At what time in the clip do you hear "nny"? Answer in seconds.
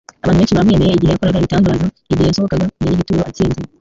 2.89-2.97